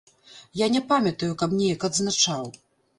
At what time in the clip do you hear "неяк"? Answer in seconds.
1.61-1.89